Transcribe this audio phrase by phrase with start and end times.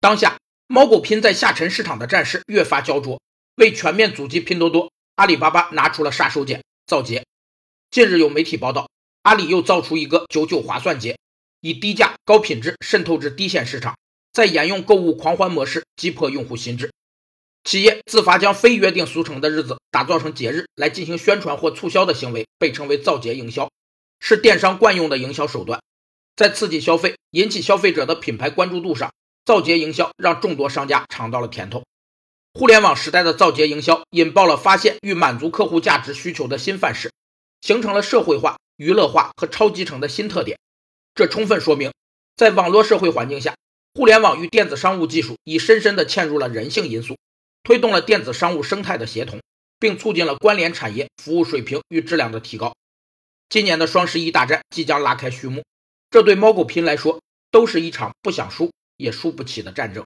[0.00, 3.20] 当下，猫狗拼在下沉市场的战事越发焦灼。
[3.56, 7.22] 为全面阻击拼多多，阿里巴巴拿出了杀手锏——造节。
[7.90, 8.88] 近日有媒体报道，
[9.24, 11.18] 阿里又造出一个九九划算节，
[11.60, 13.98] 以低价高品质渗透至低线市场，
[14.32, 16.90] 再沿用购物狂欢模式击破用户心智。
[17.64, 23.70] 企业自发将非约定俗成的日子打造成节日来进行宣传或促销的行为，被称为造节营销，
[24.18, 25.78] 是电商惯用的营销手段。
[26.36, 29.12] 在刺激消费、引起消费者的品牌关注度上，
[29.44, 31.82] 造节营销让众多商家尝到了甜头。
[32.52, 37.12] 互联网时代的造节营销引爆了发现与满足客户价值需求的新范式，
[37.60, 40.58] 形成了社会化、娱乐化和超集成的新特点。
[41.14, 41.92] 这充分说明，
[42.36, 43.54] 在网络社会环境下，
[43.94, 47.16] 互联网与电子商务技术已深深地嵌入了人性因素，
[47.62, 49.40] 推动了电子商务生态的协同，
[49.78, 52.74] 并促进了关联产业服务水平与质量的提高。
[53.48, 55.62] 今年的双十一大战即将拉开序幕，
[56.10, 60.04] 这对猫狗拼来说都是一场不想输也输不起的战争。